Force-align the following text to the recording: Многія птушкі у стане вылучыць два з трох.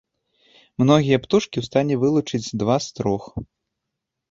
Многія 0.83 1.17
птушкі 1.25 1.57
у 1.63 1.67
стане 1.69 1.99
вылучыць 2.05 2.43
два 2.65 2.81
з 2.89 2.99
трох. 2.99 3.23